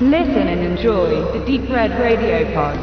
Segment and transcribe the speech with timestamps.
[0.00, 2.76] Listen and enjoy the Deep Red Radio Pod.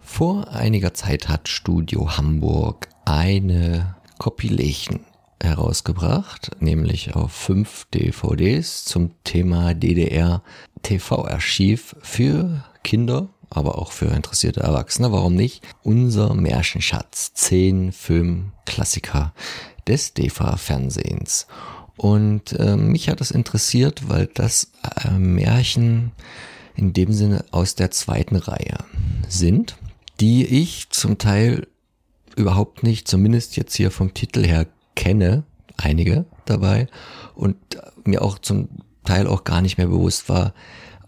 [0.00, 5.06] Vor einiger Zeit hat Studio Hamburg eine Compilation
[5.40, 10.42] herausgebracht, nämlich auf fünf DVDs zum Thema DDR
[10.82, 15.12] TV-Archiv für Kinder, aber auch für interessierte Erwachsene.
[15.12, 15.62] Warum nicht?
[15.84, 17.32] Unser Märchenschatz.
[17.32, 19.34] Zehn Filmklassiker
[19.86, 21.46] des DEFA-Fernsehens.
[21.96, 24.72] Und äh, mich hat das interessiert, weil das
[25.04, 26.12] äh, Märchen
[26.74, 28.78] in dem Sinne aus der zweiten Reihe
[29.28, 29.76] sind,
[30.20, 31.66] die ich zum Teil
[32.36, 35.44] überhaupt nicht, zumindest jetzt hier vom Titel her, kenne.
[35.76, 36.88] Einige dabei.
[37.34, 37.56] Und
[38.04, 38.68] mir auch zum
[39.04, 40.54] Teil auch gar nicht mehr bewusst war,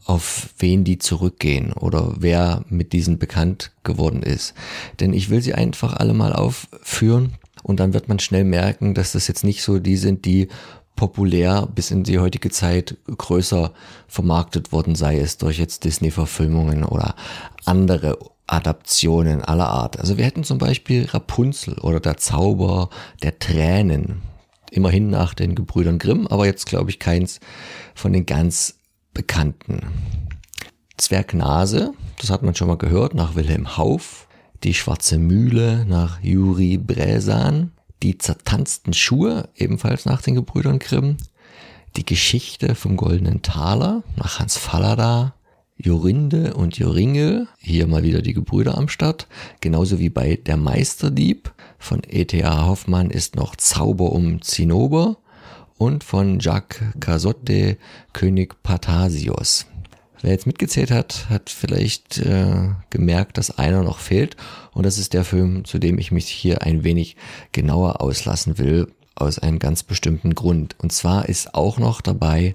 [0.04, 4.54] auf wen die zurückgehen oder wer mit diesen bekannt geworden ist.
[5.00, 7.34] Denn ich will sie einfach alle mal aufführen
[7.66, 10.46] und dann wird man schnell merken, dass das jetzt nicht so die sind, die
[10.94, 13.72] populär bis in die heutige Zeit größer
[14.06, 17.16] vermarktet worden, sei es durch jetzt Disney-Verfilmungen oder
[17.64, 19.98] andere Adaptionen aller Art.
[19.98, 22.88] Also wir hätten zum Beispiel Rapunzel oder der Zauber
[23.24, 24.22] der Tränen.
[24.70, 27.40] Immerhin nach den Gebrüdern Grimm, aber jetzt glaube ich keins
[27.96, 28.78] von den ganz
[29.12, 29.80] bekannten.
[30.98, 34.25] Zwergnase, das hat man schon mal gehört, nach Wilhelm Hauff
[34.64, 41.16] die schwarze Mühle nach Juri Bräsan, die zertanzten Schuhe, ebenfalls nach den Gebrüdern Grimm,
[41.96, 45.34] die Geschichte vom goldenen Taler nach Hans Fallada,
[45.78, 49.26] Jorinde und Joringel, hier mal wieder die Gebrüder am Start,
[49.60, 51.52] genauso wie bei Der Meisterdieb.
[51.78, 52.66] Von E.T.A.
[52.66, 55.18] Hoffmann ist noch Zauber um Zinnober.
[55.78, 57.76] Und von Jacques Casotte
[58.14, 59.66] König Patasios.
[60.22, 64.36] Wer jetzt mitgezählt hat, hat vielleicht äh, gemerkt, dass einer noch fehlt.
[64.72, 67.16] Und das ist der Film, zu dem ich mich hier ein wenig
[67.52, 70.76] genauer auslassen will, aus einem ganz bestimmten Grund.
[70.78, 72.54] Und zwar ist auch noch dabei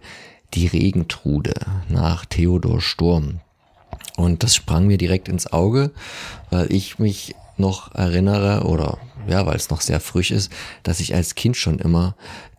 [0.54, 1.54] die Regentrude
[1.89, 3.39] nach Theodor Sturm.
[4.17, 5.92] Und das sprang mir direkt ins Auge,
[6.49, 8.98] weil ich mich noch erinnere oder
[9.28, 10.52] ja, weil es noch sehr frisch ist,
[10.83, 12.16] dass ich als Kind schon immer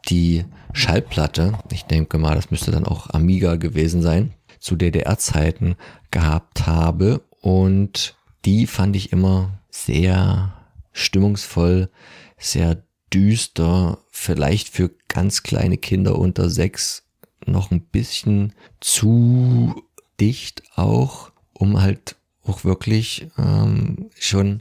[0.08, 5.76] die Schallplatte, ich denke mal, das müsste dann auch Amiga gewesen sein, zu DDR-Zeiten
[6.10, 7.22] gehabt habe.
[7.40, 10.54] Und die fand ich immer sehr
[10.92, 11.90] stimmungsvoll,
[12.38, 17.04] sehr düster, vielleicht für ganz kleine Kinder unter sechs
[17.44, 19.82] noch ein bisschen zu
[20.20, 24.60] dicht auch, um halt auch wirklich ähm, schon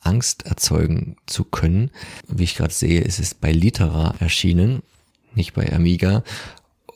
[0.00, 1.90] Angst erzeugen zu können.
[2.28, 4.82] Wie ich gerade sehe, ist es bei Litera erschienen,
[5.34, 6.22] nicht bei Amiga.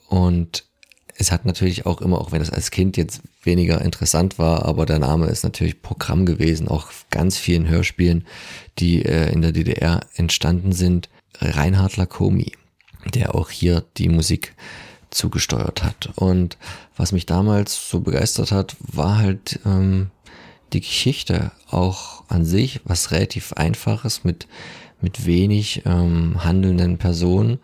[0.07, 0.65] Und
[1.17, 4.85] es hat natürlich auch immer, auch wenn es als Kind jetzt weniger interessant war, aber
[4.85, 8.25] der Name ist natürlich Programm gewesen, auch ganz vielen Hörspielen,
[8.79, 11.09] die äh, in der DDR entstanden sind.
[11.39, 12.53] Reinhard Lacomi,
[13.13, 14.53] der auch hier die Musik
[15.09, 16.09] zugesteuert hat.
[16.15, 16.57] Und
[16.95, 20.11] was mich damals so begeistert hat, war halt ähm,
[20.73, 24.47] die Geschichte auch an sich, was relativ einfaches mit
[25.03, 27.59] mit wenig ähm, handelnden Personen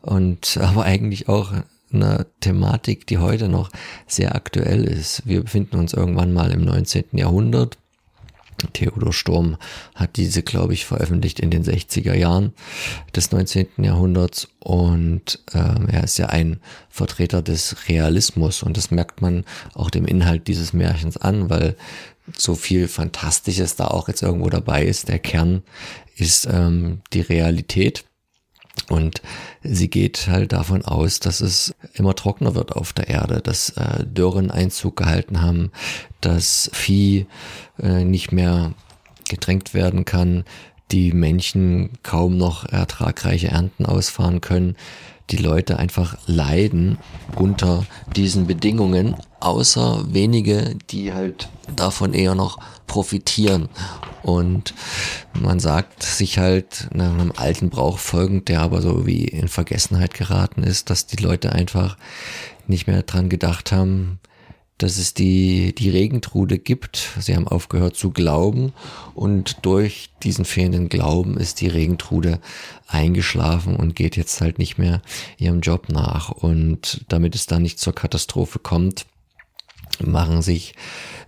[0.00, 1.52] und aber eigentlich auch
[1.94, 3.70] einer Thematik, die heute noch
[4.06, 5.22] sehr aktuell ist.
[5.26, 7.04] Wir befinden uns irgendwann mal im 19.
[7.12, 7.78] Jahrhundert.
[8.72, 9.56] Theodor Sturm
[9.94, 12.52] hat diese, glaube ich, veröffentlicht in den 60er Jahren
[13.14, 13.66] des 19.
[13.78, 19.44] Jahrhunderts und ähm, er ist ja ein Vertreter des Realismus und das merkt man
[19.74, 21.76] auch dem Inhalt dieses Märchens an, weil
[22.36, 25.08] so viel Fantastisches da auch jetzt irgendwo dabei ist.
[25.08, 25.62] Der Kern
[26.16, 28.04] ist ähm, die Realität
[28.90, 29.22] und
[29.62, 34.04] sie geht halt davon aus, dass es immer trockener wird auf der Erde, dass äh,
[34.04, 35.70] Dürren Einzug gehalten haben,
[36.20, 37.26] dass Vieh
[37.78, 38.74] äh, nicht mehr
[39.28, 40.44] gedrängt werden kann,
[40.90, 44.76] die Menschen kaum noch ertragreiche Ernten ausfahren können,
[45.30, 46.98] die Leute einfach leiden
[47.36, 53.68] unter diesen Bedingungen, außer wenige, die halt davon eher noch profitieren.
[54.22, 54.74] Und
[55.34, 60.14] man sagt sich halt nach einem alten Brauch folgend, der aber so wie in Vergessenheit
[60.14, 61.96] geraten ist, dass die Leute einfach
[62.66, 64.18] nicht mehr dran gedacht haben,
[64.84, 67.08] dass es die, die Regentrude gibt.
[67.18, 68.74] Sie haben aufgehört zu glauben
[69.14, 72.38] und durch diesen fehlenden Glauben ist die Regentrude
[72.86, 75.00] eingeschlafen und geht jetzt halt nicht mehr
[75.38, 76.28] ihrem Job nach.
[76.28, 79.06] Und damit es da nicht zur Katastrophe kommt,
[80.04, 80.74] machen sich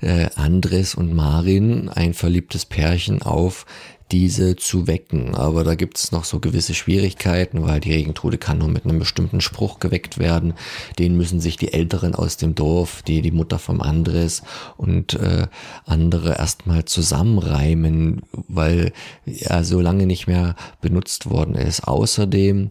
[0.03, 3.65] äh, Andres und Marin, ein verliebtes Pärchen, auf,
[4.13, 5.35] diese zu wecken.
[5.35, 8.99] Aber da gibt es noch so gewisse Schwierigkeiten, weil die Regentrude kann nur mit einem
[8.99, 10.55] bestimmten Spruch geweckt werden.
[10.99, 14.43] Den müssen sich die Älteren aus dem Dorf, die, die Mutter vom Andres
[14.77, 15.47] und äh,
[15.85, 18.93] andere erstmal zusammenreimen, weil
[19.25, 21.87] er so lange nicht mehr benutzt worden ist.
[21.87, 22.69] Außerdem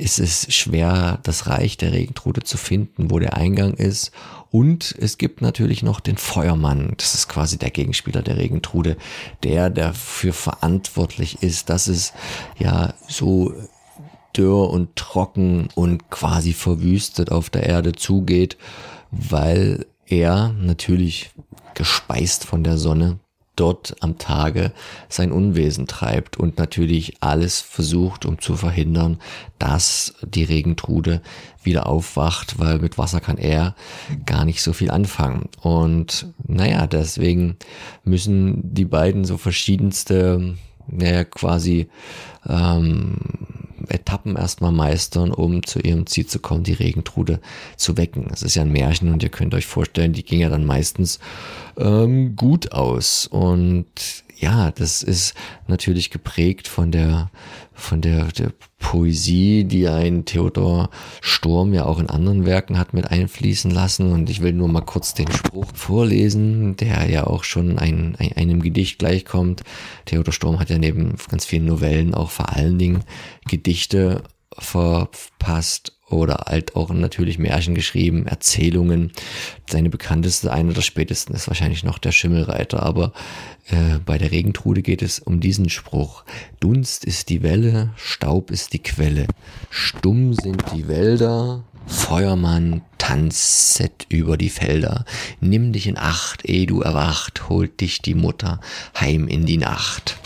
[0.00, 4.12] ist es schwer, das Reich der Regentrude zu finden, wo der Eingang ist.
[4.50, 6.94] Und es gibt natürlich noch den Feuermann.
[6.96, 8.96] Das ist quasi der Gegenspieler der Regentrude,
[9.44, 12.12] der dafür verantwortlich ist, dass es
[12.58, 13.54] ja so
[14.36, 18.56] dürr und trocken und quasi verwüstet auf der Erde zugeht,
[19.10, 21.30] weil er natürlich
[21.74, 23.18] gespeist von der Sonne
[23.56, 24.72] dort am Tage
[25.08, 29.18] sein Unwesen treibt und natürlich alles versucht, um zu verhindern,
[29.58, 31.20] dass die Regentrude
[31.62, 33.74] wieder aufwacht, weil mit Wasser kann er
[34.24, 35.48] gar nicht so viel anfangen.
[35.60, 37.56] Und naja, deswegen
[38.04, 40.54] müssen die beiden so verschiedenste,
[40.86, 41.88] naja, quasi
[42.48, 43.18] ähm,
[43.90, 47.40] Etappen erstmal meistern, um zu ihrem Ziel zu kommen, die Regentrude
[47.76, 48.28] zu wecken.
[48.32, 51.18] Es ist ja ein Märchen und ihr könnt euch vorstellen, die ging ja dann meistens
[51.76, 53.26] ähm, gut aus.
[53.26, 53.86] Und
[54.40, 55.34] ja, das ist
[55.66, 57.30] natürlich geprägt von der,
[57.74, 60.88] von der, der Poesie, die ein Theodor
[61.20, 64.12] Sturm ja auch in anderen Werken hat mit einfließen lassen.
[64.12, 68.32] Und ich will nur mal kurz den Spruch vorlesen, der ja auch schon ein, ein,
[68.32, 69.62] einem Gedicht gleichkommt.
[70.06, 73.04] Theodor Sturm hat ja neben ganz vielen Novellen auch vor allen Dingen
[73.46, 74.22] Gedichte
[74.58, 79.12] verpasst oder halt auch natürlich Märchen geschrieben, Erzählungen.
[79.68, 83.12] Seine bekannteste, eine der spätesten ist wahrscheinlich noch der Schimmelreiter, aber
[83.68, 86.24] äh, bei der Regentrude geht es um diesen Spruch.
[86.58, 89.26] Dunst ist die Welle, Staub ist die Quelle,
[89.70, 95.04] stumm sind die Wälder, Feuermann tanzet über die Felder.
[95.40, 98.60] Nimm dich in Acht, eh du erwacht, holt dich die Mutter
[98.98, 100.16] heim in die Nacht.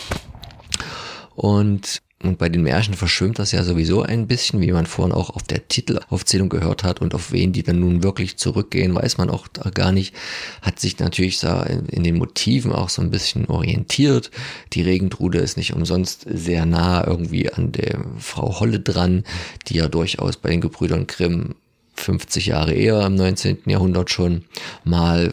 [1.35, 5.31] Und und bei den Märchen verschwimmt das ja sowieso ein bisschen, wie man vorhin auch
[5.31, 9.31] auf der Titelaufzählung gehört hat und auf wen die dann nun wirklich zurückgehen, weiß man
[9.31, 10.15] auch gar nicht.
[10.63, 11.49] Hat sich natürlich so
[11.91, 14.31] in den Motiven auch so ein bisschen orientiert.
[14.73, 19.25] Die Regentrude ist nicht umsonst sehr nah irgendwie an der Frau Holle dran,
[19.69, 21.55] die ja durchaus bei den Gebrüdern Grimm
[21.97, 23.59] 50 Jahre eher im 19.
[23.67, 24.45] Jahrhundert schon
[24.85, 25.33] mal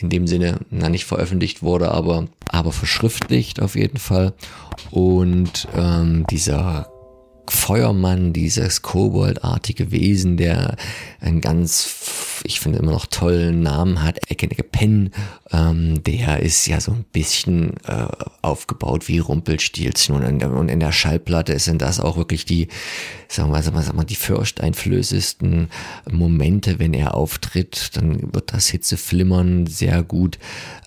[0.00, 4.32] in dem Sinne, na nicht veröffentlicht wurde, aber, aber verschriftlicht auf jeden Fall.
[4.90, 6.88] Und ähm, dieser
[7.48, 10.76] Feuermann, dieses koboldartige Wesen, der
[11.20, 11.82] ein ganz,
[12.44, 15.10] ich finde immer noch tollen Namen hat, Eckenecke Penn,
[15.52, 18.06] ähm, der ist ja so ein bisschen äh,
[18.42, 22.68] aufgebaut wie Rumpelstilzchen und in, der, und in der Schallplatte sind das auch wirklich die,
[23.28, 25.68] sagen wir, wir, sagen wir die fürchteinflößesten
[26.10, 30.38] Momente, wenn er auftritt, dann wird das Hitzeflimmern sehr gut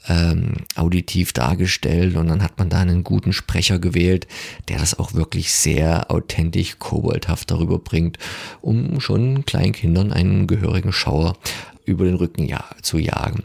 [0.07, 4.27] ähm, auditiv dargestellt und dann hat man da einen guten Sprecher gewählt,
[4.67, 8.17] der das auch wirklich sehr authentisch koboldhaft darüber bringt,
[8.61, 11.37] um schon Kleinkindern einen gehörigen Schauer
[11.85, 13.43] über den Rücken ja, zu jagen.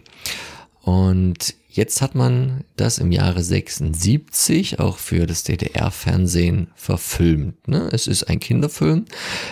[0.83, 7.69] Und jetzt hat man das im Jahre 76 auch für das DDR-Fernsehen verfilmt.
[7.69, 7.88] Ne?
[7.93, 9.05] Es ist ein Kinderfilm.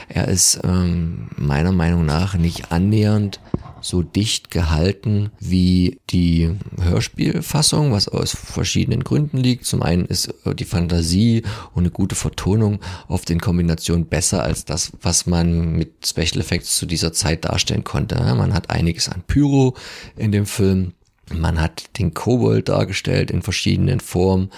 [0.08, 3.40] Er ist ähm, meiner Meinung nach nicht annähernd
[3.84, 6.50] so dicht gehalten wie die
[6.80, 9.66] Hörspielfassung, was aus verschiedenen Gründen liegt.
[9.66, 11.42] Zum einen ist äh, die Fantasie
[11.74, 16.78] und eine gute Vertonung oft in Kombination besser als das, was man mit Special Effects
[16.78, 18.16] zu dieser Zeit darstellen konnte.
[18.16, 19.76] Man hat einiges an Pyro
[20.16, 20.94] in dem Film.
[21.32, 24.50] Man hat den Kobold dargestellt in verschiedenen Formen.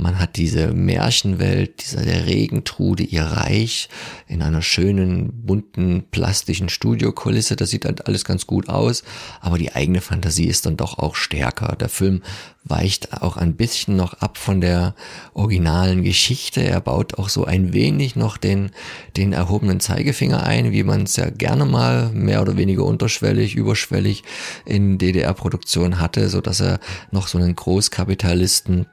[0.00, 3.88] Man hat diese Märchenwelt, dieser der Regentrude, ihr Reich
[4.28, 7.56] in einer schönen, bunten, plastischen Studiokulisse.
[7.56, 9.02] Das sieht halt alles ganz gut aus,
[9.40, 11.74] aber die eigene Fantasie ist dann doch auch stärker.
[11.74, 12.22] Der Film
[12.62, 14.94] weicht auch ein bisschen noch ab von der
[15.34, 16.62] originalen Geschichte.
[16.62, 18.70] Er baut auch so ein wenig noch den,
[19.16, 24.22] den erhobenen Zeigefinger ein, wie man es ja gerne mal mehr oder weniger unterschwellig, überschwellig
[24.64, 26.78] in DDR-Produktion hatte, so dass er
[27.10, 28.86] noch so einen Großkapitalisten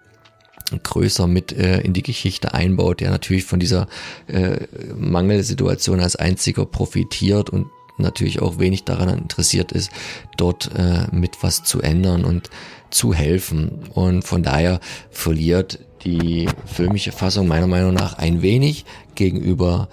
[0.84, 3.88] größer mit äh, in die Geschichte einbaut, der natürlich von dieser
[4.28, 4.58] äh,
[4.98, 7.68] Mangelsituation als einziger profitiert und
[7.98, 9.92] natürlich auch wenig daran interessiert ist,
[10.38, 12.50] dort äh, mit was zu ändern und
[12.90, 13.84] zu helfen.
[13.94, 14.80] Und von daher
[15.12, 19.88] verliert die filmische Fassung meiner Meinung nach ein wenig gegenüber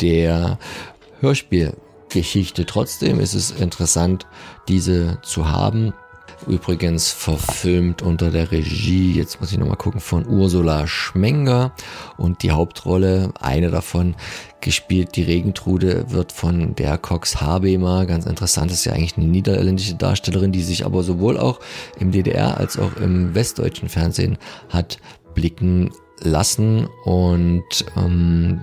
[0.00, 0.58] der
[1.20, 2.66] Hörspielgeschichte.
[2.66, 4.26] Trotzdem ist es interessant,
[4.68, 5.92] diese zu haben
[6.46, 11.72] Übrigens verfilmt unter der Regie, jetzt muss ich nochmal gucken, von Ursula Schmenger.
[12.18, 14.14] Und die Hauptrolle, eine davon,
[14.60, 18.06] gespielt, die Regentrude, wird von der Cox Habemer.
[18.06, 21.58] Ganz interessant, ist ja eigentlich eine niederländische Darstellerin, die sich aber sowohl auch
[21.98, 24.38] im DDR als auch im westdeutschen Fernsehen
[24.68, 24.98] hat
[25.34, 25.90] blicken
[26.20, 26.86] lassen.
[27.04, 27.64] Und
[27.96, 28.60] ähm,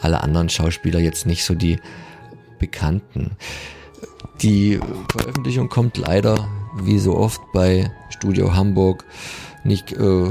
[0.00, 1.78] alle anderen Schauspieler jetzt nicht so die
[2.58, 3.32] bekannten.
[4.40, 4.80] Die
[5.10, 9.04] Veröffentlichung kommt leider wie so oft bei Studio Hamburg
[9.64, 10.30] nicht äh,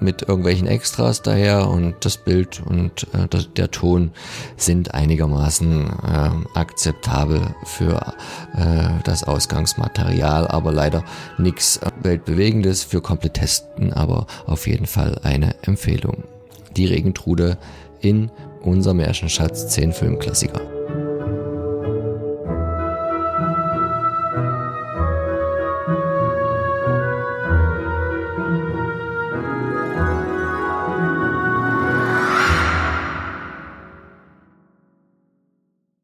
[0.00, 4.12] mit irgendwelchen Extras daher und das Bild und äh, das, der Ton
[4.56, 8.14] sind einigermaßen äh, akzeptabel für
[8.56, 11.04] äh, das Ausgangsmaterial, aber leider
[11.38, 16.24] nichts weltbewegendes für Komplettisten, aber auf jeden Fall eine Empfehlung.
[16.76, 17.56] Die Regentrude
[18.00, 18.30] in
[18.62, 20.75] unser Märchenschatz 10 Filmklassiker.